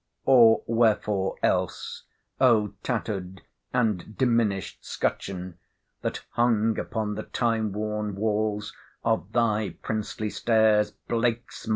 [0.25, 2.05] Or wherefore, else,
[2.39, 5.59] O tattered and diminished 'Scutcheon
[6.01, 11.69] that hung upon the time worn walls of thy princely stairs, BLAKESMOOR!